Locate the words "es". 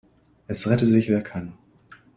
0.47-0.67